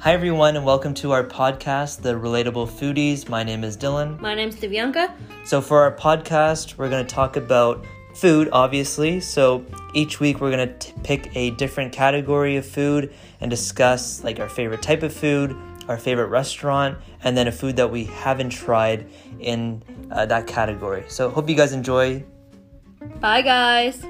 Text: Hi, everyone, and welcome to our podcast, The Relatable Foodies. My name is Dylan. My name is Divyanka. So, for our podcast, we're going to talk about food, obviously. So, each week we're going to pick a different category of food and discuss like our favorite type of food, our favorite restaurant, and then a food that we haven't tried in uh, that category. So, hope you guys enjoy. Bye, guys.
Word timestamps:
Hi, 0.00 0.14
everyone, 0.14 0.56
and 0.56 0.64
welcome 0.64 0.94
to 0.94 1.12
our 1.12 1.22
podcast, 1.22 2.00
The 2.00 2.14
Relatable 2.14 2.70
Foodies. 2.70 3.28
My 3.28 3.42
name 3.42 3.62
is 3.62 3.76
Dylan. 3.76 4.18
My 4.18 4.34
name 4.34 4.48
is 4.48 4.56
Divyanka. 4.56 5.12
So, 5.44 5.60
for 5.60 5.82
our 5.82 5.94
podcast, 5.94 6.78
we're 6.78 6.88
going 6.88 7.06
to 7.06 7.14
talk 7.14 7.36
about 7.36 7.84
food, 8.14 8.48
obviously. 8.50 9.20
So, 9.20 9.62
each 9.92 10.18
week 10.18 10.40
we're 10.40 10.52
going 10.52 10.78
to 10.78 10.92
pick 11.02 11.36
a 11.36 11.50
different 11.50 11.92
category 11.92 12.56
of 12.56 12.64
food 12.64 13.12
and 13.42 13.50
discuss 13.50 14.24
like 14.24 14.40
our 14.40 14.48
favorite 14.48 14.80
type 14.80 15.02
of 15.02 15.12
food, 15.12 15.54
our 15.86 15.98
favorite 15.98 16.28
restaurant, 16.28 16.96
and 17.22 17.36
then 17.36 17.46
a 17.46 17.52
food 17.52 17.76
that 17.76 17.90
we 17.90 18.04
haven't 18.04 18.48
tried 18.48 19.06
in 19.38 19.82
uh, 20.10 20.24
that 20.24 20.46
category. 20.46 21.04
So, 21.08 21.28
hope 21.28 21.46
you 21.46 21.54
guys 21.54 21.74
enjoy. 21.74 22.24
Bye, 23.20 23.42
guys. 23.42 24.02